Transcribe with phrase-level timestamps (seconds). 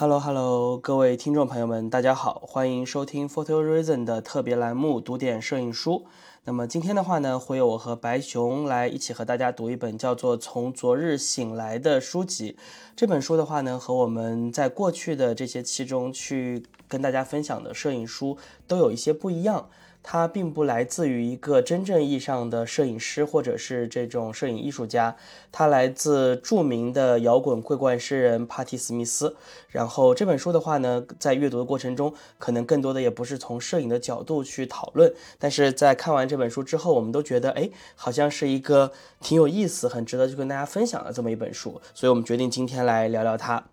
[0.00, 6.06] Hello Hello，各位听众朋友们，大家好，欢迎收听 Photo Reason 的特别栏目读点摄影书。
[6.44, 12.56] 那么今天的话呢，会有我和白熊来一起和大家读一本叫做《从昨日醒来》的书籍。
[12.96, 19.68] 这本书的话呢，和我们在过去的这些期中去跟大家分享的摄影书都有一些不一样。
[20.02, 25.16] 它并不来自于一个真正意义上的摄影师或者是这种摄影艺术家，
[25.52, 29.36] 它来自著名的摇滚桂冠诗人帕蒂·史密斯。
[29.68, 43.69] 然后这本书的话呢，在阅读的过程中，可能更多的也不是从摄影的角度去讨论，但是在看完这本书之后，我们都觉得，哎，好像是一个挺有意思、很值得去跟大家分享的这么一本书，所以我们决定今天来聊聊它。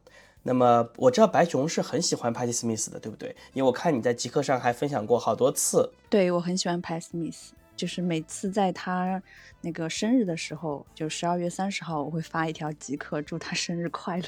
[0.47, 3.35] 那么我知道白熊是很喜欢 Patty Smith 的，对不对？
[3.51, 5.91] 因为我看你在极客上还分享过好多次。
[6.09, 7.35] 对，我很喜欢 Patty Smith，
[7.75, 9.21] 就是每次在他
[9.59, 14.23] 那个生日的时候，就十二月三十号，我会发一条极客祝他生日快乐。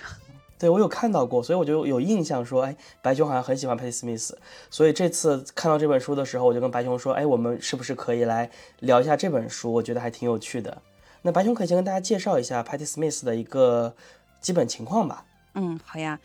[0.58, 4.34] 对我有看到过，所以我就有印象说，哎，白熊好像很喜欢 Patty Smith。
[4.70, 8.52] 所以这次看到这本书的时候，我就跟白熊说，哎，我们是不是可以来
[8.82, 9.72] 聊一下这本书？
[9.72, 10.82] 我觉得还挺有趣的。
[11.22, 13.96] 那白熊可以先跟大家介绍一下 Patty Smith 的一个
[14.42, 15.24] 基本情况吧。
[15.56, 16.20] 嗯，好呀，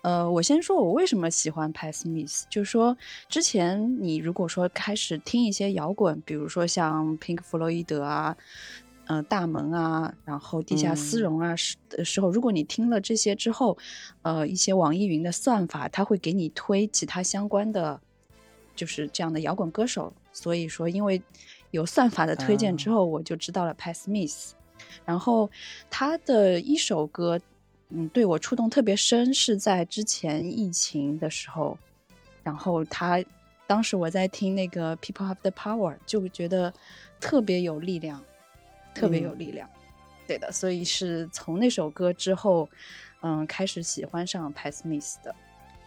[0.00, 2.96] 呃，我先说我为什么喜欢 Pat Smith，就是说
[3.28, 8.34] 之前你如果说开始听一些摇滚，比如说像 Pink 弗洛伊德啊，
[9.06, 13.76] 嗯，大门啊，然后地下丝绒啊时的时候，如果你听了这些之后，
[14.22, 18.00] 呃，一些网易云的算法，它会给你推其他相关的，
[18.74, 20.12] 就是这样的摇滚歌手。
[20.32, 21.22] 所以说，因为
[21.70, 24.52] 有算法的推荐之后，我就知道了 Pat Smith，
[25.04, 25.50] 然后
[25.90, 27.38] 他的一首歌。
[27.92, 31.76] 嗯，对我触动特别深，是在之前疫情的时候，
[32.44, 33.20] 然后他
[33.66, 36.72] 当时我在听那个《People Have the Power》，就觉得
[37.20, 38.22] 特别有力量，
[38.94, 39.68] 特别有力量。
[40.28, 42.68] 对的，所以是从那首歌之后，
[43.22, 45.34] 嗯，开始喜欢上 Pat Smith 的。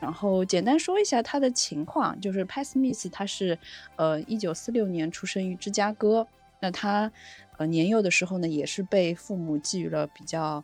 [0.02, 3.58] 然后简单说一下他的情况，就是 Pat Smith 他是
[3.96, 6.28] 呃一九四六年出生于芝加哥，
[6.60, 7.10] 那他
[7.58, 10.62] 呃年幼的时候呢，也是被父母寄予了比较。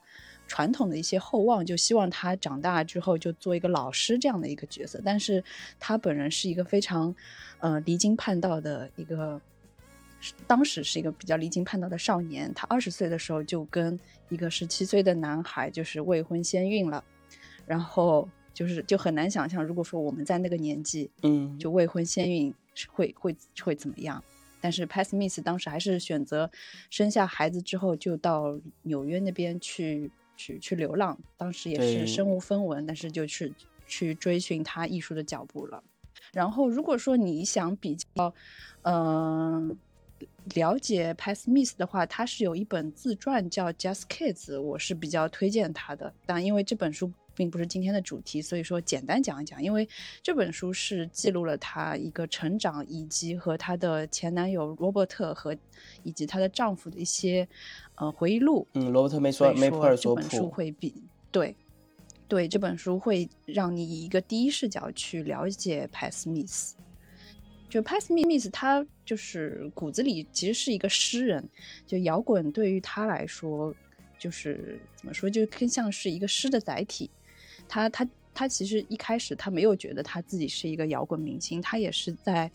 [0.50, 5.00] 传统的一些厚望，就希望他长大之后就做一个老师这样的一个角色。
[5.06, 5.42] 但是
[5.80, 7.16] 他本人是一个非常，
[7.60, 9.40] 呃，离经叛道的一个，
[10.48, 12.52] 当时是一个比较离经叛道的少年。
[12.56, 13.98] 他二十岁的时候就跟
[14.30, 17.04] 一个十七岁的男孩就是未婚先孕了，
[17.68, 22.52] 然后就是就很难想象，如果说我们在那个年纪，嗯，就未婚先孕
[22.92, 24.24] 会会会怎么样？
[24.59, 26.50] 但是 Pat Smith 当时还是选择
[26.90, 30.09] 生下孩子之后就到纽约那边去。
[30.40, 33.54] 去去流浪，当时也是身无分文，但是就去
[33.86, 35.84] 去追寻他艺术的脚步了。
[36.32, 38.34] 然后，如果说你想比较，
[38.84, 39.78] 嗯，
[40.56, 46.14] 了解 p a s Smith 的话，他是有一本自传叫《Just Kids》，我是比较推荐他的。
[46.26, 47.12] 但因为这本书。
[47.40, 49.64] 并不是今天的主题，所以说简单讲一讲。
[49.64, 49.88] 因为
[50.22, 55.56] 这本书是记录了她一个成长，以及和她的前男友罗伯特和
[56.04, 57.48] 以及她的丈夫的一些
[57.96, 58.68] 呃回忆录。
[58.74, 60.22] 嗯，罗伯特梅索梅普尔索普。
[60.22, 60.94] 这本书会比
[61.32, 61.56] 对
[62.28, 66.74] 对这本书会让你以一个第一视角去了解 Pat Smith。
[67.70, 71.48] 就 Pat Smith，他就是骨子里其实是一个诗人。
[71.88, 73.74] 就摇滚对于他来说，
[74.18, 77.10] 就是怎么说，就更像是一个诗的载体。
[77.69, 82.50] 他他他其实一开始他没有觉得他自己是一个摇滚明星，他也是在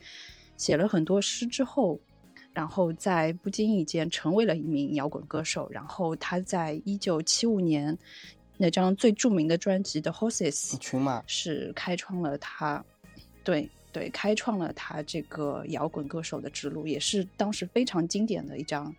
[0.56, 1.98] 写了很多诗之后，
[2.52, 5.68] 然后在不经意间成为了一名摇滚歌手。
[5.70, 7.96] 然后他在一九七五年
[8.56, 12.84] 那张最著名的专辑的《Horses》群马是开创了他，
[13.44, 18.92] 对对，开创了他这个摇滚歌手的之路，也是当时非常经典的一张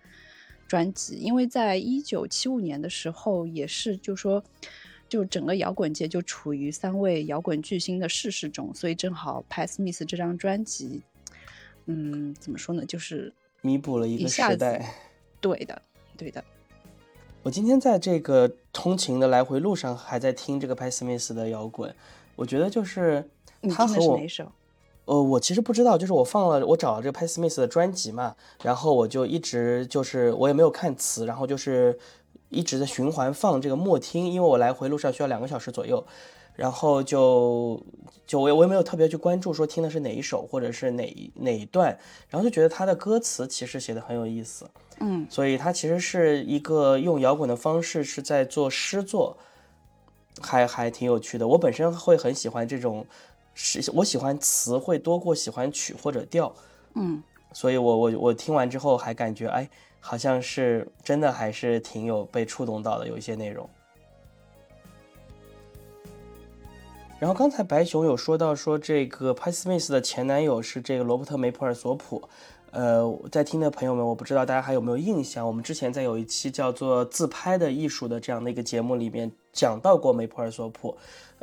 [0.68, 1.16] 专辑。
[1.16, 4.42] 因为在一九七五年的时候，也是就说。
[5.08, 11.02] 就整个摇滚界就处于三位摇滚巨星的逝世中，所以正好 Pat Smith 这张专辑，
[11.86, 14.94] 嗯，怎么说呢，就是弥补了一个时代。
[15.40, 15.82] 对的，
[16.18, 16.44] 对的。
[17.44, 21.94] 我今天在这个通勤的来回路上，还在听这个 Pat Smith 的摇滚。
[22.36, 23.24] 我觉得就是
[23.70, 24.20] 他和我，
[25.06, 32.00] 呃，我其实不知道，就是我放了，我找了这个 Pat Smith 的专辑嘛，然后我就一直就是我也没有看词，然后就是。
[32.50, 36.06] 一直在循环放这个默听，因为我来回路上需要两个小时左右，
[36.56, 37.82] 然后就
[38.26, 41.98] 就我也我也没有特别去关注说听的是哪一首或者是哪哪一段，
[42.30, 44.70] 然后就觉得他的歌词其实写的很有意思，
[45.00, 49.36] 嗯，所以他其实是一个用摇滚的方式是在做诗作，
[50.40, 51.48] 还还挺有趣的。
[51.48, 53.06] 我本身会很喜欢这种，
[53.54, 56.54] 是我喜欢词会多过喜欢曲或者调，
[56.94, 57.22] 嗯，
[57.52, 59.68] 所以我我我听完之后还感觉哎。
[60.08, 63.68] 好像是真的，还是挺有被触动到的，有一些内容。
[67.18, 72.22] 然后刚才白熊有说到说这个 p a t Smith 的前男友是这个罗伯特梅普尔索普，
[72.70, 80.96] 呃，在听的朋友们，我不知道大家还有没有印象，我们之前在有一期叫做《自拍的艺术》的这样的一个节目里面讲到过梅普尔索普，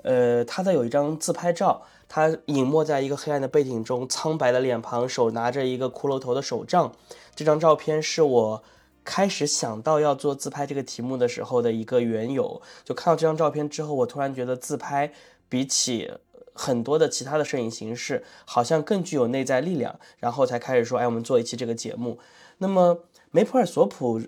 [0.05, 1.82] 呃，他的有一张自拍照，
[2.12, 6.93] 他隐没在一个黑暗的背景中，苍白的脸庞，手拿着一个骷髅头的手杖，
[7.35, 8.62] 这张照片是我。
[9.05, 15.12] 开始想到要做自拍这个题目的时候的一个缘由，就看到这张照片之后，我突然觉得自拍
[15.49, 16.12] 比起
[16.55, 22.20] 很多的其他的摄影形式，好像更具有内在力量，然后才开始说，哎，我们做一期这个节目。
[22.59, 23.00] 那么
[23.32, 24.23] 梅普尔索普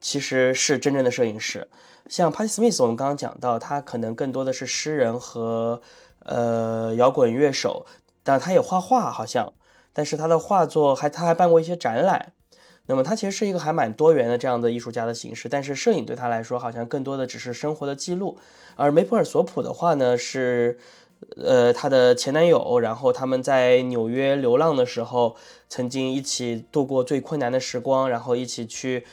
[0.00, 1.66] 其实是真正的摄影师，
[2.08, 5.82] 像帕蒂斯密斯，我们刚刚讲到，他可能更多的是诗人和
[6.30, 7.84] 呃摇滚乐手，
[8.22, 9.52] 但他也画画，好像，
[9.92, 12.32] 但是他的画作还他还办过一些展览。
[12.86, 18.38] 那么他其实是一个还蛮多元的这样的艺术家的形式，但是摄影对他来说好像更多的只是生活的记录。
[18.76, 20.78] 而梅普尔索普的话呢，是
[21.36, 25.36] 呃他的前男友，然后他们在纽约流浪的时候，
[25.68, 29.04] 曾经一起度过最困难的时光，然后一起去。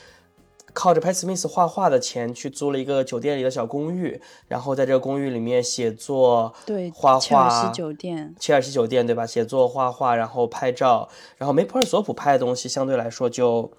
[0.78, 7.18] 靠着 Pat Smith 画画的钱去租了一个酒店里的小公寓，然后在这个公寓里面写作、对画画。
[7.18, 9.26] 切尔西酒店，切尔西酒店对吧？
[9.26, 11.08] 写作、画画，然后拍照。
[11.36, 13.72] 然后梅普尔索普拍的东西相对来说就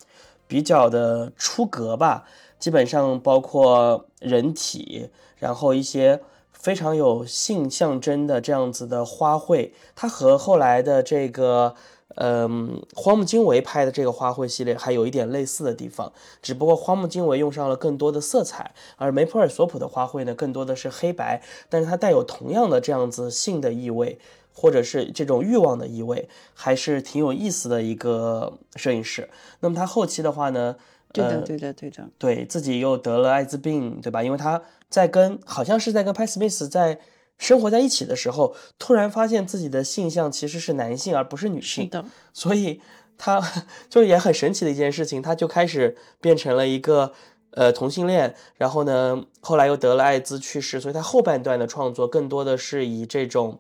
[0.46, 2.26] 比较的出格吧，
[2.60, 6.20] 基本上包括人体，然后一些
[6.52, 9.72] 非常有性象征的这样子的花卉。
[9.96, 11.76] 它和后来的这个。
[12.16, 16.12] 嗯，荒木经惟拍的这个花卉系列还有一点类似的地方，
[16.42, 24.20] 只不过荒木经惟用上了更多的色彩，而梅普尔索普的花卉呢，更多的是黑白，但是它带有同样的这样子性的意味，
[24.54, 29.30] 或者是这种欲望的意味，还是挺有意思的一个摄影师。
[29.60, 30.76] 那么他后期的话呢，
[31.14, 34.24] 对的，对的，对的，对自己又得了艾滋病，对吧？
[34.24, 37.00] 因为他在跟好像是在跟派斯密斯在。
[37.40, 41.90] 生活在一起的时候，突然发现自己的性向其实是男性而不是女性，
[42.34, 42.82] 所以
[43.18, 43.42] 他
[43.90, 47.14] 就也很神奇的一件事情，他就开始变成了一个
[47.52, 53.60] 呃同性恋，然后呢，后来又得了艾滋去世，所以他后半段的创作更多的是以这种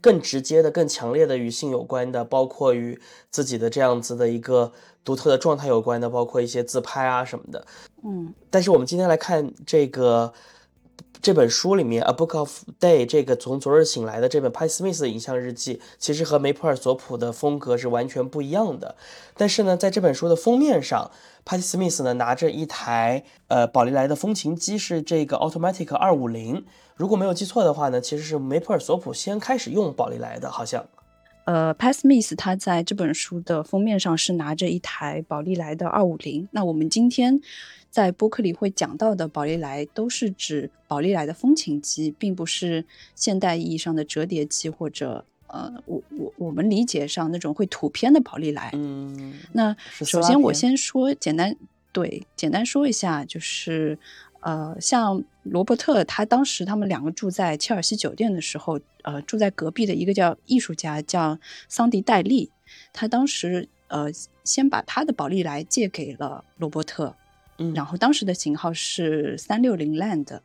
[0.00, 3.00] 更直接的、更强烈的与性有关的，包括与
[3.30, 4.72] 自己的这样子的一个
[5.04, 7.64] 独特的状态有关的，包括一些自拍啊什么的。
[8.02, 10.32] 嗯，但是我们今天来看这个。
[11.24, 18.94] 这本书里面，《A Book of Day》这个从昨日醒来的这本派斯密斯的影像日记，其实和梅普尔索普的风格是完全不一样的。
[19.34, 21.10] 但是呢，在这本书的封面上，
[21.42, 26.62] 帕蒂斯密斯呢拿着一台呃宝丽来的风琴机，是这个 Automatic 二五零。
[26.94, 30.84] 如果没有记错的话呢，其实是梅普尔索普先开始用宝丽来的，好像。
[31.46, 36.46] 呃，帕斯密斯他在这本书的封面上是拿着一台宝丽来的二五零。
[36.52, 37.40] 那我们今天。
[37.94, 48.70] 在播客里会讲到的宝丽来都是指宝丽来的风琴机，并不是现代意义上的折叠机或者呃，我我我们理解上那种会吐片的宝丽来。
[48.72, 51.54] 嗯，那首先我先说简单
[51.92, 53.96] 对简单说一下，就是
[54.40, 61.38] 呃，像罗伯特他当时他们两个住在切尔西酒店的时候，呃，住在隔壁的一个叫艺术家叫
[61.68, 62.50] 桑迪戴利，
[62.92, 64.08] 他当时呃
[64.42, 67.14] 先把他的宝丽来借给了罗伯特。
[67.74, 70.40] 然后当时的型号是三六零 Land，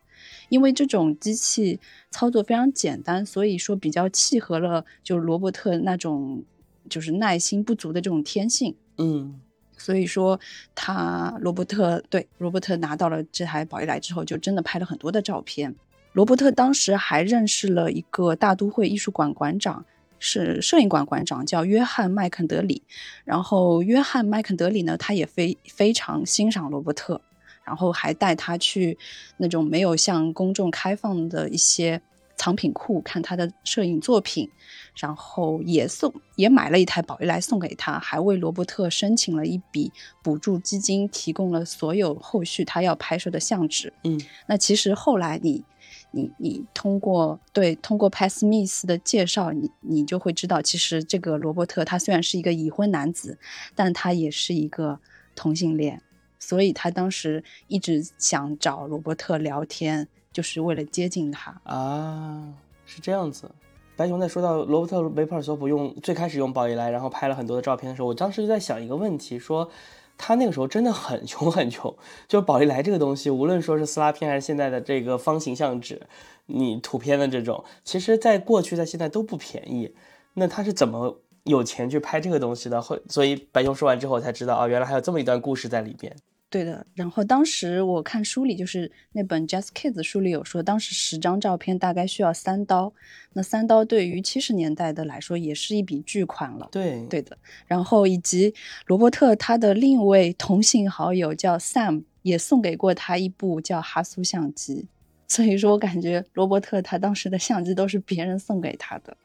[0.50, 1.80] 因为这种机器
[2.12, 6.44] 操作非常简单，所以说比较契合了就罗伯特那种
[6.88, 8.76] 就是耐心不足的这种天性。
[8.98, 9.40] 嗯，
[9.78, 10.40] 所以说
[10.76, 15.76] 他罗伯特对罗伯特拿到了这台宝丽来之后，就真的拍了很多的照片。
[16.14, 19.86] 罗伯特当时还认识了一个大都会艺术馆馆长。
[20.20, 22.84] 是摄影馆馆长叫约翰麦肯德里，
[23.24, 27.22] 然后约翰麦肯德里呢，他也非非常欣赏罗伯特，
[27.64, 28.98] 然后还带他去
[29.38, 32.02] 那种没有向公众开放的一些
[32.36, 34.50] 藏品库看他的摄影作品，
[34.96, 43.94] 然后也送也买了一台宝丽来送给他，还为罗伯特申请了一笔补助基金，提供了所有后续他要拍摄的相纸。
[44.04, 45.64] 嗯，那其实后来你。
[46.12, 53.38] 你你通过对通过派斯密斯的介绍，你你就会知道，其实这个罗伯特他虽然是一个已婚男子，
[53.76, 55.00] 但他也是一个
[55.36, 56.02] 同性恋，
[56.40, 62.54] 所以他当时一直想找罗伯特聊天，就是为了接近他啊，
[62.86, 63.50] 是这样子。
[63.96, 69.70] 白熊在说到罗伯特梅普尔索普用最开始用宝丽来，然后拍了很多的照片的时候，我当时就在想一个问题，说。
[70.20, 71.96] 他那个时候真的很穷很穷，
[72.28, 76.02] 就宝丽来这个东西，无论说是撕拉片还是现在的这个方形相纸，
[76.48, 79.96] 你图片的这种，其实在过去在现在都不便宜。
[80.34, 82.82] 那他是怎么有钱去拍这个东西的？
[82.82, 86.14] 会，所以白熊说完之后，才知道啊，原来还有这么一段故事在里边。
[86.52, 92.92] 对的，然后当时我看书里，就是那本《Just Kids》书里有说，当时十张照片大概需要三刀，
[93.34, 96.68] 那三刀对于七十年代的来说也是一笔巨款了。
[96.72, 97.38] 对，对的。
[97.68, 98.54] 然后以及
[98.88, 104.88] 罗伯特他的另一位同性好友叫 Sam，也送给过他一部叫哈苏相机，
[105.28, 109.16] 所以说我感觉罗伯特他当时的相机都是别人送给他的。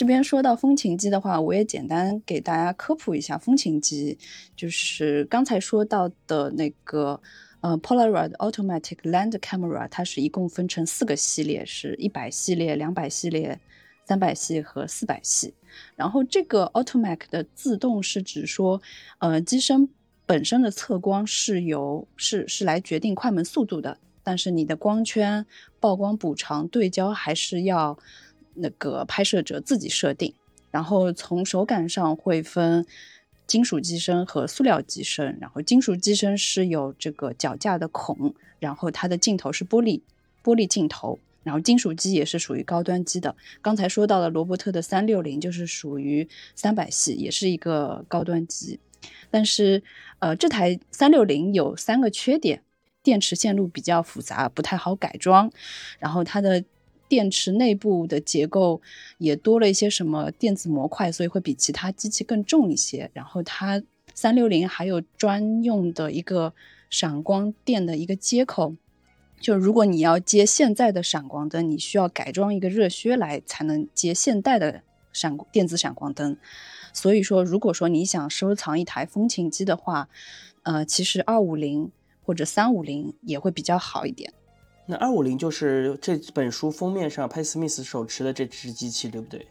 [0.00, 4.16] 这边说到风琴机的话，我也简单给大家科普一下风琴机，
[4.56, 7.20] 就是刚才说到的那个
[7.60, 13.60] 呃 Polaroid Automatic Land Camera，它是一共分成四个系列，是一百系列、两百系列、
[14.06, 15.52] 三百系和四百系。
[15.96, 18.80] 然后这个 Automatic 的自动是指说，
[19.18, 19.86] 呃，机身
[20.24, 25.44] 本身的测光是由是是来决定快门速度的，但是你的光圈、
[25.78, 27.98] 曝光补偿、对焦还是要。
[28.54, 30.34] 那个拍摄者自己设定，
[30.70, 32.86] 然后从手感上会分
[33.46, 40.00] 金属机身和塑料机身，然后金属机身是有这个脚架的孔，然后它的镜头是玻璃
[40.44, 43.34] 玻璃镜头，然后金属机也是属于高端机的。
[43.60, 48.78] 刚才说到了罗伯特的三六零就是属于三百系，也是一个高端机，
[49.30, 49.82] 但是
[50.20, 52.62] 呃这台三六零有三个缺点，
[53.02, 55.50] 电池线路比较复杂，不太好改装，
[55.98, 56.64] 然后它的。
[57.10, 58.80] 电池内部的结构
[59.18, 63.10] 也多了一些什么电子模块，所以会比其他机器更重一些。
[63.12, 63.82] 然后它
[64.14, 66.54] 三六零还有专用的一个
[66.88, 68.76] 闪光电的一个接口，
[69.40, 76.36] 就如果你要接现在的闪光灯，你需要改装一个热靴来才能接现代的闪电子闪光灯。
[76.92, 80.08] 所以说，如果说你想收藏一台风琴机的话，
[80.62, 81.90] 呃，其实二五零
[82.22, 84.32] 或者三五零也会比较好一点。
[84.90, 89.46] 那二五零就是这本书封面上派斯密斯手持的这只机器，对不对？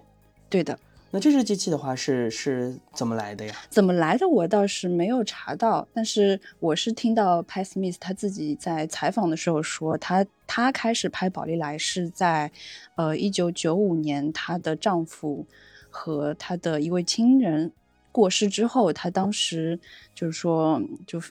[0.49, 0.77] 对的。
[1.11, 3.55] 那这只机器的话是是怎么来的呀？
[3.69, 12.51] 怎么来的我倒是没有查到，但是我是听到派斯密斯他自己在采访的时候说，他他开始拍宝丽来是在
[12.95, 15.45] 呃一九九五年，她的丈夫
[15.89, 17.71] 和她的一位亲人
[18.11, 19.79] 过世之后，她当时
[20.13, 21.21] 就是说就。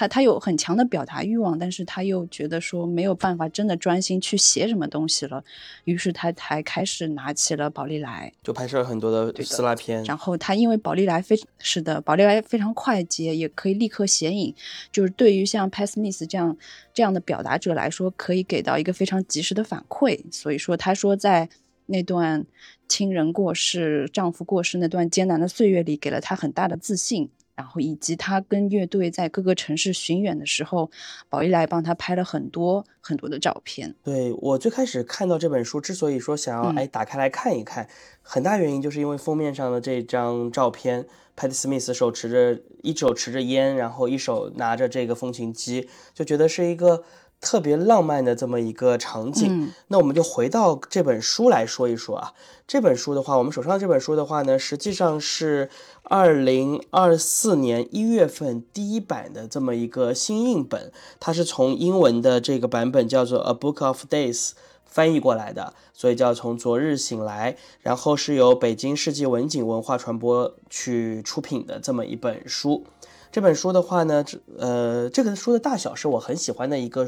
[0.00, 5.44] 他他有很强的表达欲望，但是他又觉得说没有办法真的专心去写什么东西了，
[5.84, 10.02] 于是他才开始拿起了宝丽来，就拍摄了很多的撕拉片。
[10.04, 14.54] 然后他因为宝丽来非是的，宝丽来非常快捷，也可以立刻显影，
[14.90, 16.56] 就是对于像 Pat Smith 这样
[16.94, 20.18] 这样的表达者来说，可以给到一个非常及时的反馈。
[20.32, 21.46] 所以说，他说在
[21.84, 22.46] 那段
[22.88, 27.28] 亲人过世、丈夫过世那段艰难的岁月里，给了他很大的自信。
[27.60, 30.90] 然后以及他跟乐队在各个城市巡演的时候，
[31.28, 33.94] 宝丽来帮他拍了很多很多的照片。
[34.02, 37.86] 对我最开始看到这本书，之所以说想要哎打开来看一看，
[38.22, 41.04] 很大原因就是因为封面上的这张照片
[41.36, 47.04] ，Pat Smith 手持着一手持着烟，然后一手拿着这个风琴机，就觉得是一个。
[47.40, 52.32] 特别浪漫的这么一个场景，那我们就回到这本书来说一说啊。
[52.66, 55.70] 这本书的话，我们手上这本书的话呢，实际上是
[56.02, 64.50] 二零二四年一月份第一版的这么一个新印本，它是从英文的这个版本叫做《A Book of Days》
[64.84, 67.56] 翻译过来的，所以叫从昨日醒来。
[67.80, 72.84] 然后是由北京世纪文景文化传播去出品的这么一本书。
[73.32, 77.06] 这本书的话呢，这呃，这个书的大小是我很喜欢的一个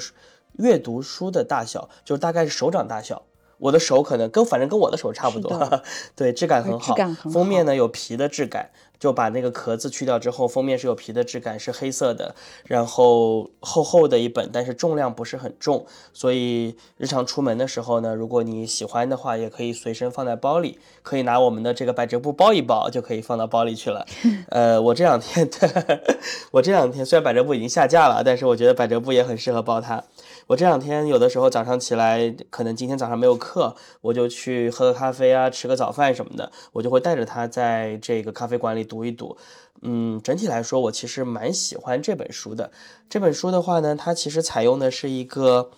[0.52, 3.24] 阅读书的大小，就是大概是手掌大小。
[3.62, 5.82] 我的手可能跟反正跟我的手差不多，
[6.14, 6.94] 对，质感很好。
[7.30, 8.70] 封面呢有皮的质感。
[9.02, 12.36] 就把那个壳子去掉之后，封面是有皮的质感，是黑色的，
[12.68, 24.06] 然后厚厚的一本，但是重量不是很重，所以日常出门的时候呢，如果你喜欢的话，也可以随身放在包里，可以拿我们的这个百褶布包一包，就可以放到包里去了。
[24.50, 25.50] 呃，我这两天，
[26.52, 30.04] 我这两天虽然百褶布已经下架了，但是我觉得百褶布也很适合包它。
[30.48, 39.36] 我这两天有的时候早上起来，可能今天早上没有课，我就去喝个咖啡啊，吃个早饭什么的，我就会带着它在这个咖啡馆里读一读。
[39.82, 42.70] 嗯，整体来说，我其实蛮喜欢这本书的。
[43.08, 45.70] 这本书的话呢，它其实采用的是一个，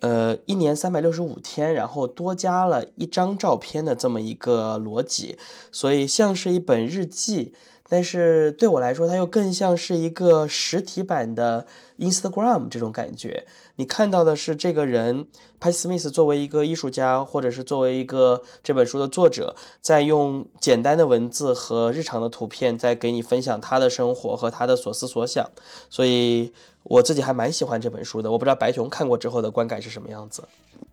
[0.00, 5.38] 呃，一年三百六十五天，然后多加了一张照片的这么一个逻辑，
[5.70, 7.54] 所以像是一本日记。
[7.92, 11.66] 但是对我来说，它又更像是一个实体版的
[11.98, 13.44] Instagram 这种感觉。
[13.76, 15.26] 你看到的是这个人
[15.60, 25.50] ，Pat Smith 作为一个艺术家，或者是作为一个这本书的作者，在用简单的文字和日常的图片，在给你分享他的生活和他的所思所想。
[25.90, 26.50] 所以
[26.84, 28.32] 我自己还蛮喜欢这本书的。
[28.32, 30.42] 我不知道白熊看过之后的观感是什么样子。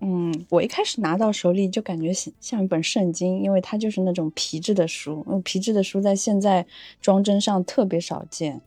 [0.01, 6.65] 嗯，我一开始拿到手里就感觉像像一本圣经，因为它就是那种皮质的书，嗯皮质的书在现在
[7.01, 8.61] 装帧上特别少见。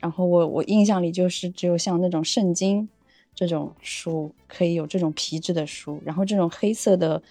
[0.00, 2.88] 然后我我印象里就是只有像那种圣经
[3.34, 7.22] 这种书可以有这种皮质的书，然后这种黑色的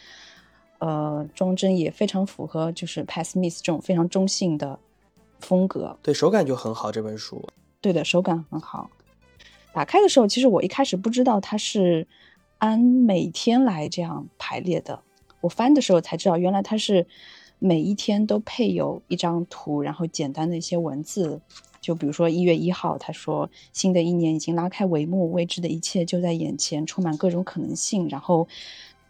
[0.78, 4.78] 呃装帧也非常符合就是 Pat Smith 这种非常中性的
[5.40, 5.98] 风格。
[6.04, 7.44] 对手感就很好，这本书。
[7.82, 8.92] 对的，手感很好。
[9.74, 12.08] 打开的时候，其实我一开始不知道它是。
[12.62, 15.02] 按每天来这样排列的，
[15.42, 17.08] 我翻的时候才知道，原来它是
[17.58, 21.42] 每一天都配有一张图，然后简单的一些文字。
[21.82, 28.08] 就比如说一月一号，他说新的一年已经拉开帷幕，未知的一切就在眼前，充满各种可能性。
[28.08, 28.48] 然后，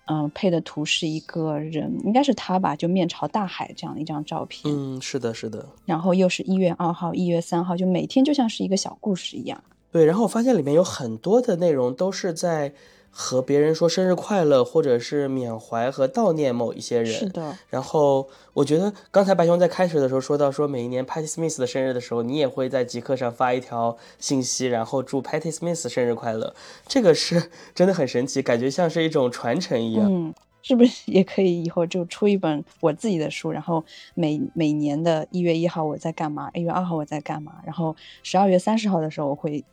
[0.05, 4.73] 嗯，配的图是一个人，应该是他吧，就面朝大海这样的一张照片。
[4.73, 5.67] 嗯，是的，是的。
[5.83, 9.61] 然后又是一月二号、一月三号，就每天就像是一个小故事一样。
[9.91, 12.73] 对，然后我发现里面有很多的内容都是在。
[13.11, 17.05] 和别人说生日快乐，或者是缅怀和悼念某一些人。
[17.05, 17.57] 是的。
[17.69, 26.55] 然后我觉得刚才白熊在开始的时候说到说每一年 Patty Smith 的生日的时候，你也会在极客上发一条信息，然后祝 Patty Smith 生日快乐。
[26.87, 30.07] 这个是 真的很神奇，感觉像是一种传承一样。
[30.09, 33.83] 嗯，是不是也可以以后就出一本我自己的书，然后
[34.15, 39.63] 每每年的一月一号我在干嘛，一月二号我在干嘛，然后十二月三十号的时候我会。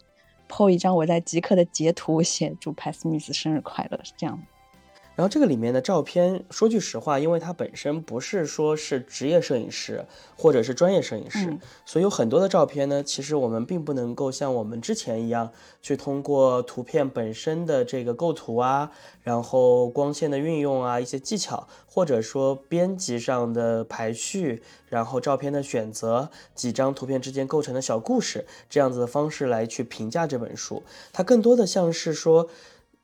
[0.48, 4.42] Po 一张我在即刻的截图，写祝 Pat Smith 生日快乐，是这样。
[5.18, 10.04] 然后这个里面的照片，说句实话，因为它本身不是说是职业摄影师
[10.36, 15.50] 或者是专业摄影师，所以有很多的照片呢，其实我们并不能够像我们之前一样
[15.82, 18.92] 去通过图片本身的这个构图啊，
[19.24, 30.84] 然后光线的运用啊，一些技巧，或者说编辑上的排序，然后照片的选择，几张图片之间构成的小故事，这样子的方式来去评价这本书。
[31.12, 32.48] 它更多的像是说。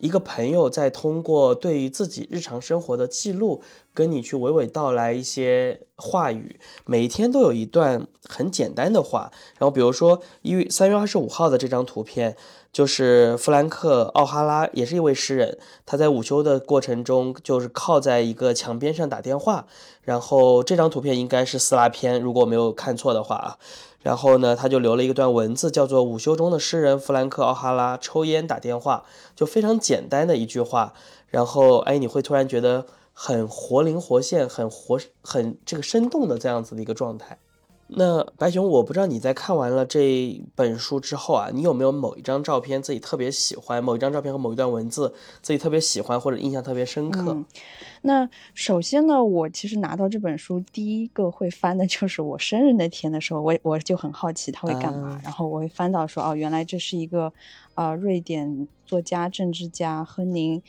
[0.05, 3.63] 一个朋友在通过对于自己日常生活的记录，
[3.95, 6.61] 跟你去娓娓道来一些话语。
[6.85, 9.33] 每一天都有一段很简单的话。
[9.59, 12.37] 然后，比如说一月三月二十五号的这张图片，
[12.71, 15.57] 就是弗兰克·奥哈拉，也是一位诗人。
[15.87, 19.67] 他在午休的过程中，就是靠在一个墙边上打电话。
[20.03, 23.57] 然后这张图片应该是撕拉片，如果没有看错的话啊。
[24.05, 30.93] 然后呢，他就留了一段文字，叫做“午休中的诗人弗兰克·奥哈拉抽烟打电话”，就非常简单的一句话。
[31.29, 37.39] 然后，哎，你会突然觉得很活灵活现、很活、很这个生动的这样子的一个状态。
[37.87, 43.85] 那白熊，我不知道你在看完了这本书之后啊，你有没有某一张照片自己特别喜欢？
[43.85, 47.45] 某一张照片和某一段文字自己特别喜欢或者印象特别深刻？
[48.03, 57.33] 那首先呢，我其实拿到这本书第一个会翻的 就是我生日那天的时候，我我就很好奇他会干嘛，然后我会翻到说，哦，原来这是一个
[57.75, 60.61] 呃瑞典作家、政治家亨宁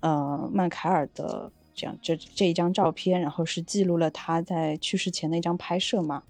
[0.00, 6.22] 呃曼凯尔的这样这这一张照片，然后是记录了他在去世前的一张拍摄嘛。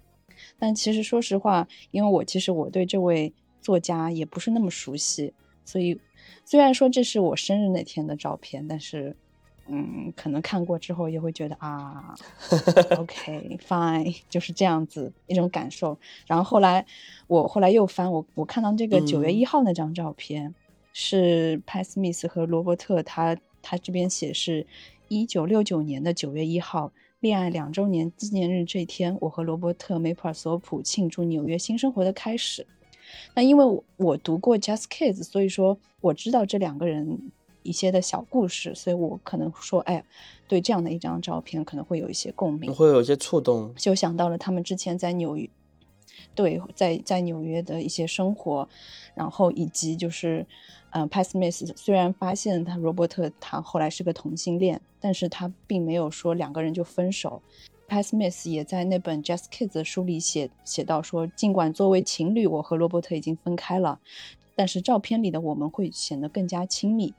[0.59, 5.33] 但其实说实话，因为我其实我对这位作家也不是那么熟悉，
[5.65, 5.99] 所以
[6.45, 9.15] 虽然说这是我生日那天的照片，但是
[9.67, 12.13] 嗯，可能看过之后也会觉得啊，
[12.97, 15.97] OK fine，就是这样子一种感受。
[16.27, 16.85] 然后后来
[17.27, 20.53] 我后来又翻我我看到这个九月一号那张照片，
[20.91, 24.67] 是派斯密斯和罗伯特他他这边写是
[25.07, 26.91] 一九六九年的九月一号。
[27.23, 32.67] 恋爱两周年纪念日这天，我和罗伯特·梅普尔索普庆祝纽约新生活的开始。
[33.33, 37.31] 那因为我读过《Just Kids》，所以说我知道这两个人
[37.61, 40.03] 一些的小故事，所以我可能说，哎，
[40.49, 45.49] 对这样的一张照片可能会有一些共鸣，会有一些触动，就想到了他们之前在纽约，
[46.35, 48.67] 对，在在纽约的一些生活，
[49.15, 50.45] 然后以及就是。
[50.95, 57.41] 嗯，Pat Smith 虽然发现他罗伯特他后来是个同性恋，但是他并没有说两个人就分手。
[57.89, 63.99] Pat Smith 也在那本 Just Kids 的书里写写到说，尽管作为情侣，我和罗伯特已经分开了，
[64.55, 67.11] 但是照片里的我们会显得更加亲密。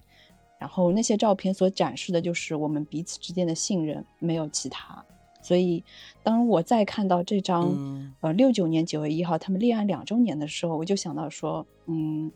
[0.61, 5.05] 然后那些照片所展示的就是我们彼此之间的信任，没有其他。
[5.45, 5.85] 所以
[6.23, 12.33] 当我再看到这张呃六九年九月一号他们立案两周年的时候，我就想到说，嗯。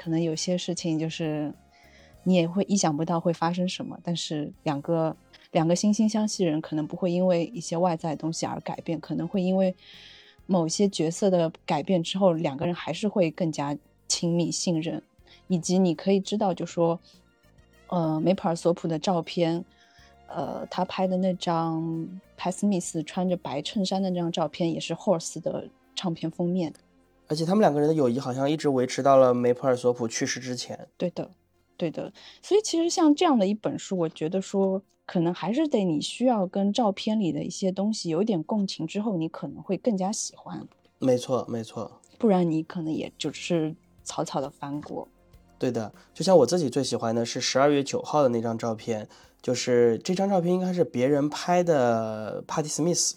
[0.00, 1.52] 可能有些事情就是
[2.22, 5.16] 你也会意想不到会发生什么，但是两个
[5.50, 9.74] 两个惺惺相惜人可能不会因为一些外在的东西而改变，可能会因为
[10.46, 15.02] 某些角色的改变之后，两个人还是会更加亲密信任，
[15.48, 17.00] 以及你可以知道，就说，
[17.88, 19.64] 呃，梅普尔索普的照片，
[20.28, 26.72] 呃，他拍的那张派斯密斯穿着白衬衫的那张照片，也是 Horse 的唱片封面。
[27.26, 30.88] 而且他们两个人的友谊好像一直维持到了梅普尔索普去世之前。
[30.96, 31.30] 对的，
[31.76, 32.12] 对的。
[32.42, 40.66] 所以其实像这样的一本书，我觉得说可能还是得你需要跟照片里的一些东西有一点共情之后，你可能会更加喜欢。
[40.98, 42.00] 没错，没错。
[42.18, 45.06] 不然你可能也就是草草的翻过。
[45.58, 49.08] 对的，就像我自己最喜欢的是十二月九号的那张照片，
[49.40, 53.12] 就是这张照片应该是别人拍的，Paty Smith，，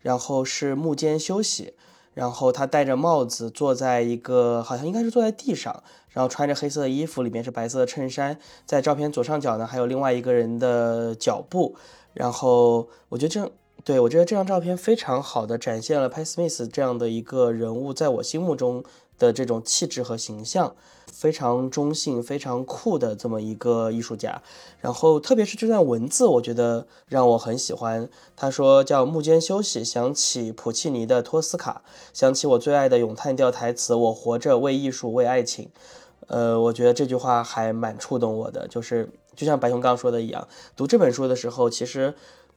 [0.00, 1.74] 然后是幕间休息，
[2.14, 11.74] 然后他戴着帽子坐在一个好像应该是坐在地上，然后穿着黑色的衣服，里面是白色的衬衫，在照片左上角呢还有另外一个人的脚步，
[12.12, 13.50] 然后我觉得这
[13.82, 18.84] 对我觉得这张照片非常好的展现了 p a t Smith 这样的一个人物在我心目中
[19.18, 20.76] 的这种气质和形象。
[21.22, 24.42] 非常中性、非常酷的这么一个艺术家，
[24.80, 28.10] 然后特别是这段文字，我觉得让我很喜欢。
[28.34, 31.82] 他说叫幕间休息，想起普契尼的托斯卡，
[32.12, 35.70] 想起我最爱的咏叹调台词：“我活着为艺术，为爱情。”
[36.26, 42.14] 呃，我觉得这句话还蛮触动我的，就是就像白熊刚说的一样，读这本书的时候，其实。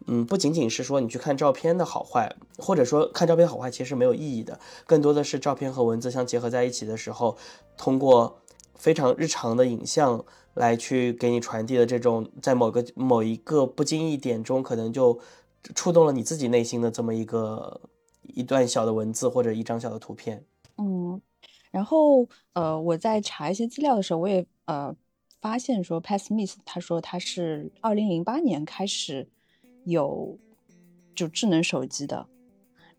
[0.07, 7.37] 嗯，不仅仅是说你去看照片的好坏，或者说看照片好坏其实没有意义的，更多的是照片和文字相结合在一起的时候，
[7.77, 8.41] 通过
[8.85, 15.19] 非常日常的影像来去给你传递的这种，在某个某一个不经意点中，可能就
[15.73, 17.81] 触动了你自己内心的这么一个
[18.21, 20.45] 一段小的文字或者一张小的图片。
[20.77, 21.19] 嗯，
[21.71, 24.95] 然后呃，我在查一些资料的时候，我也呃
[25.41, 29.27] 发现说，Pat Smith 他说他是二零零八年开始。
[29.85, 30.39] 有
[31.13, 32.27] 就智能手机的，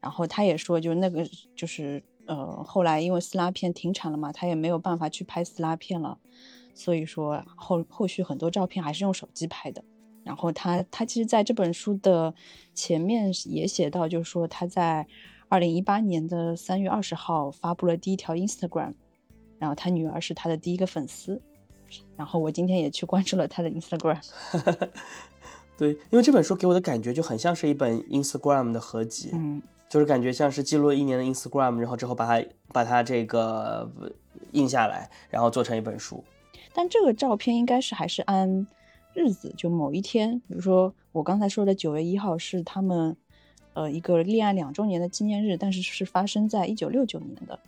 [0.00, 6.18] 然后他也说，就那个就是呃，后来因为撕拉片停产了嘛，他也没有办法去拍撕拉片了，
[6.74, 9.82] 所以说后后续很多照片还是用手机拍的。
[10.24, 12.34] 然后他他其实在这本书的
[12.74, 15.06] 前面也写到，就是说他在
[15.48, 18.94] 二零一八年的三月二十号发布了第一条 Instagram，
[19.60, 21.40] 然后他女儿是他的第一个粉丝，
[22.16, 24.20] 然后我今天也去关注了他的 Instagram。
[25.78, 33.90] 对，因为这本书给我的感觉就很像是一本 Instagram 的合集，嗯，就是感觉像是记录了一年的 Instagram，然后之后把它把它这个
[34.52, 36.22] 印下来，然后做成一本书。
[36.72, 38.66] 但这个照片应该是还是按
[39.14, 43.16] 日子，就某一天，比如说我刚才说的九月一号是他们
[43.74, 47.58] 呃一个恋爱两周年的纪念日，但是是发生在一九六九年的，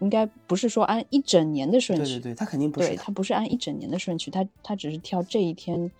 [0.00, 2.14] 应该不是说按一整年的顺序。
[2.14, 5.90] 对对对，他肯定不是，对他不是按一整年的顺序，他他只是挑这一天。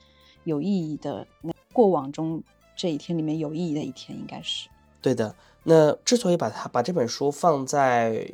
[0.45, 2.43] 有意义的那过往中
[2.75, 4.69] 这一天里面有意义的一天，应该是
[5.03, 5.35] 对的。
[5.65, 8.27] 那之所以把它把这本书放在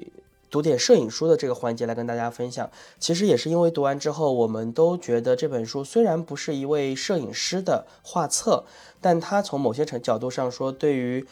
[0.48, 8.64] 读点摄影书的这个环节来跟大家分享，其实也是因为读完之后，我们都觉得这本书虽然不是一位摄影师的画册，
[9.00, 11.26] 但它从某些程角度上说，对于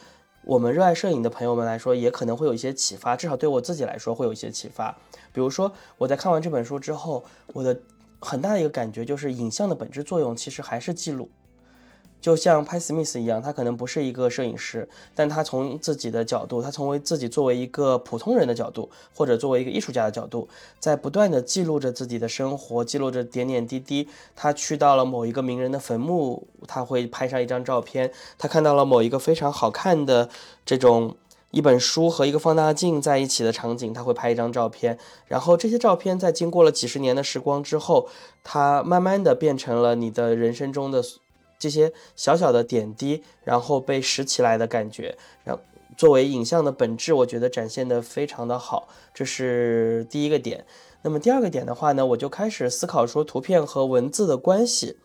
[0.44, 3.14] 我们热爱摄影的朋友们来说，也可能会有一些启发。
[3.14, 4.96] 至少对我自己来说，会有一些启发。
[5.32, 7.78] 比如说，我在看完这本书之后，我的。
[8.18, 11.28] 很大的一个感觉就是，影像的本质作用其实还是记录。
[12.26, 20.48] 就像拍史密斯一样，他可能不是一个摄影师，但他从自己的角度，他从为自己作为一个普通人的角度，或者作为一个艺术家的角度，
[20.80, 24.08] 在不断的记录着自己的生活，记录着点点滴滴。
[24.34, 30.28] 他去到了某一个名人的坟墓，他会拍上一张照片；他看到了某一个非常好看的
[30.64, 31.14] 这种。
[31.52, 38.08] 一本书和一个放大镜在一起的场景，他会拍一张照片，然后这些照片在经过了几十年的时光之后，
[38.42, 41.02] 它慢慢的变成了你的人生中的
[41.58, 45.16] 这些小小的点滴，然后被拾起来的感觉。
[45.44, 45.62] 然后
[45.96, 50.64] 作为影像的本质，我觉得展现的非常的好，这是第一个点。
[51.02, 54.96] 那么第二个点的话呢，我就开始思考说图片和文字的关系。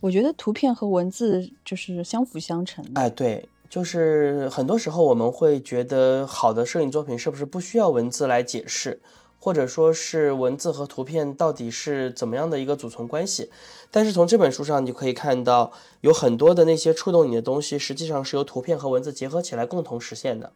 [0.00, 2.84] 我觉得图片和文字就是相辅相成。
[2.94, 3.48] 哎，对。
[3.70, 9.00] 就是很多时候我们会觉得好的摄影作品是不是不需要文字来解释，
[9.44, 13.50] 或者说是文字和图片到底是怎么样的一个组成关系？
[13.90, 20.52] 但是从这本书上你就可以看到，有很多的那些触动你的东西，实际上是由图片和文字结合起来共同实现的。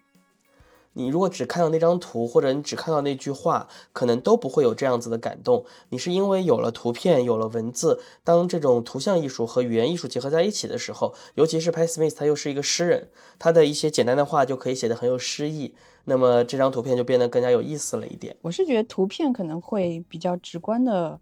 [0.98, 5.66] 你如果只看到那张图，或者你只看到那句话，可能都不会有这样子的感动。
[5.90, 18.34] 你是因为有了图片，有了文字，当这种图像艺术和语言艺术结合在一起的时候，尤其是 Pat Smith，他又是一个诗人，他的一些简单的话就可以写得很有诗意，那么这张图片就变得更加有意思了一点。
[18.40, 21.20] 我是觉得图片可能会比较直观的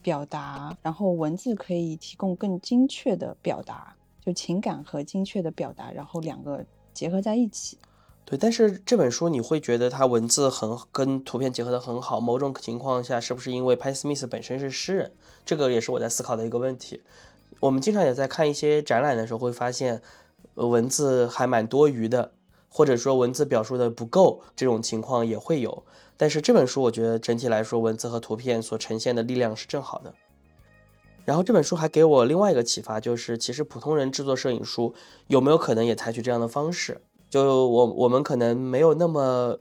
[0.00, 7.76] 表达，然后文字可以提供更精确的表达，就情感和精确的表达，然后两个结合在一起。
[8.30, 15.10] 对，但是这本书你会觉得它文字很跟图片结合的很好，某种情况下是不是因为 Pat Smith 本身是诗人？
[15.44, 17.02] 这个也是我在思考的一个问题。
[17.58, 20.00] 我们经常也在看一些展览的时候会发现，
[20.54, 22.30] 文字还蛮多余的，
[22.68, 25.82] 或者说文字表述的不够，这种情况也会有。
[26.16, 30.14] 但是这本书我觉得整体来说，文字和图片所呈现的力量是正好的。
[31.24, 34.94] 然后这本书还给我另外一个启发，就是其实普通人制作摄影书
[35.26, 37.00] 有没有可能也采取这样的方式？
[37.30, 39.58] 就我我们可能没有那么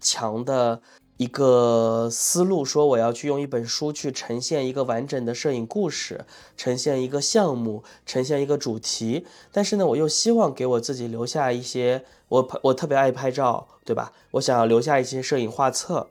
[0.00, 0.82] 强的
[1.16, 6.24] 一个思路，说我要去用一本书去呈现一个完整的摄影故事，
[6.56, 9.24] 呈现一个项目，呈现一个主题。
[9.52, 14.12] 但是呢，我又希望给我自己留下一些，我我特别爱拍照，对吧？
[14.32, 16.08] 我想要留下一些摄影画册。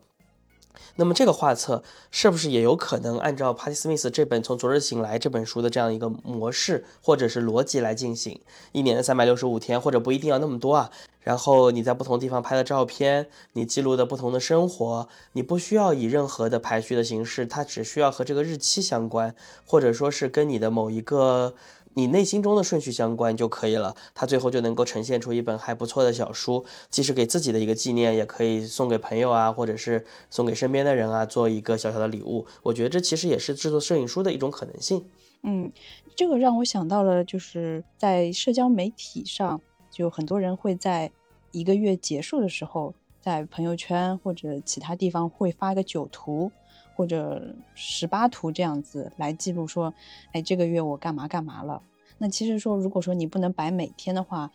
[0.96, 8.40] 那么这个画册是不是也有可能按照帕蒂斯密斯这本《从昨日醒来》这本书的这样一个模式或者是逻辑来进行？
[8.72, 10.92] 一年的三百六十五天，或者不一定要那么多啊。
[11.22, 21.54] 然后你在不同地方拍的照片，你记录的不同的生活，你不需要以任何的排序的形式，它只需要和这个日期相关，或者说是跟你的某一个。
[21.94, 32.46] 你内心中的顺序相关就可以了，它最后就能够呈现出一本还不错的小书，既是给自己的一个纪念，也可以送给朋友啊，或者是送给身边的人啊，做一个小小的礼物。
[32.64, 35.06] 我觉得这其实也是制作摄影书的一种可能性。
[35.44, 35.72] 嗯，
[36.16, 41.12] 这个让我想到了，就是在社交媒体上，就很多人会在
[41.52, 46.52] 一个月结束的时候，在朋友圈或者其他地方会发个九图。
[46.96, 49.94] 或者十八图这样子来记录说，
[50.32, 51.82] 哎，这个月我干嘛干嘛了？
[52.18, 54.52] 那其实说，如果说你不能摆每天的话，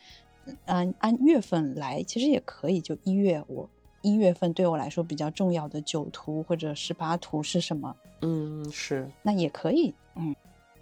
[0.67, 2.81] 按按月份来，其实也可以。
[2.81, 3.69] 就一月，我
[4.03, 7.97] 一月份对我来说比较重要的九图或者十八图是什么？
[8.23, 9.95] 嗯，是，那也可以，嗯。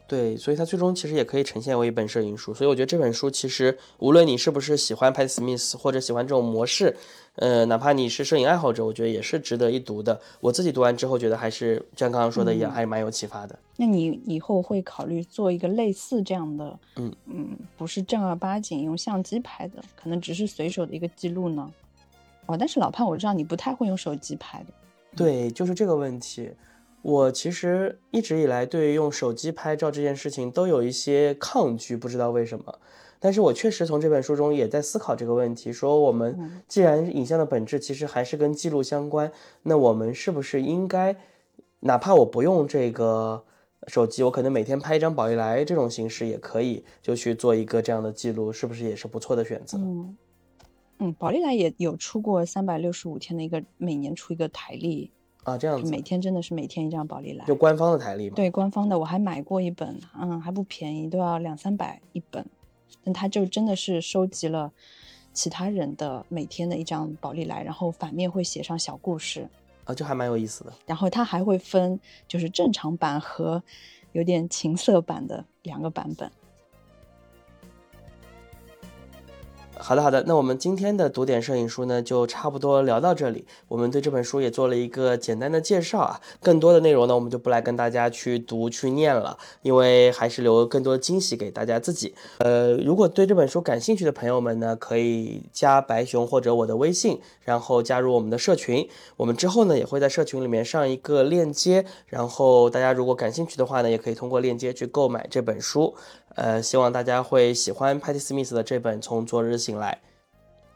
[0.06, 2.52] 对，所以它最终其实也可以呈现为一本摄影书。
[2.52, 6.94] 所以我觉得这本书其实，无论你是不是喜欢拍 Smith，，或者喜欢这种模式，
[7.36, 10.20] 呃，哪怕你是摄影爱好者，我觉得也是值得一读的。
[10.40, 13.58] 我自己读完之后，觉得还是像刚刚说的一样，还是蛮有启发的。
[13.76, 21.70] 那你以后会考虑做一个类似这样的，嗯嗯，不是正儿八经用相机拍的，可能只是随手的一个记录呢？
[22.44, 24.66] 哦，但是老潘，我知道你不太会用手机拍的。
[25.16, 26.50] 对，就是这个问题。
[27.04, 32.78] 我其实一直以来对用手机拍照这件事情都有一些抗拒，不知道为什么。
[33.20, 39.30] 但是我确实从这本书中也在思考这个问题：说我们既然影像的本质其实还是跟记录相关，
[39.64, 41.14] 那我们是不是应该，
[41.80, 43.44] 哪怕我不用这个
[43.86, 49.76] 手机，我可能每天拍一张宝丽来这种形式也可以，就去做一个这样的记录，是不是也是不错的选择？
[49.76, 50.16] 嗯
[51.00, 55.10] 嗯，宝丽来也有出过三百六十五天的一个，每年出一个台历。
[55.44, 58.34] 啊，这样子，每天真的是每天一张宝丽来，就官方的台历嘛？
[58.34, 62.44] 对，官方的，我还买过一本，嗯，还不便宜，都要两三百一本。
[63.02, 64.72] 但他就真的是收集了
[65.34, 69.46] 其他人的每天的一张宝丽来，然后反面会写上小故事，
[69.84, 70.72] 啊，就还蛮有意思的。
[70.86, 73.62] 然后它还会分，就是正常版和
[74.12, 76.30] 有点情色版的两个版本。
[79.76, 83.44] 好的，好的，那我们今天的读点摄影书呢，就差不多聊到这里。
[83.68, 92.14] 我们对这本书也做了一个简单的介绍啊，更多的内容呢，我们就不来跟大家去读去念了，因为还是留更多的惊喜给大家自己。
[92.38, 98.88] 呃，如果对这本书感兴趣的朋友们呢，可以加白熊或者我的微信，然后加入我们的社群。
[99.16, 105.94] 我们之后呢，也会在社群里面上一个链接，然后大家如果感兴趣的话呢，也可以通过链接去购买这本书。
[106.34, 110.00] 呃，希望大家会喜欢 Patty Smith 的这本《从昨日醒来》。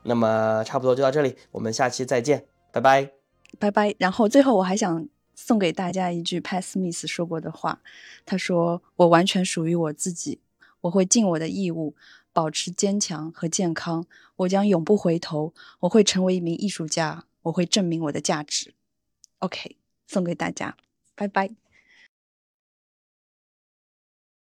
[0.04, 3.10] 那么差不多就到这里，我们下期再见，拜拜，
[3.58, 3.94] 拜拜。
[3.98, 7.80] 然后最后我还想送给大家一句 Patty Smith 说过的话，
[8.24, 10.40] 他说：“我完全属于我自己，
[10.82, 11.94] 我会尽我的义务，
[12.32, 14.06] 保持坚强和健康。
[14.36, 18.72] 我将永不回头，我会成为一名艺术家，我会证明我的价值。”
[19.40, 20.76] OK，送给大家，
[21.14, 21.50] 拜拜。